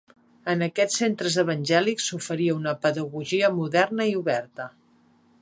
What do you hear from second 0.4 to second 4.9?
En aquests centres evangèlics s'oferia una pedagogia moderna i oberta.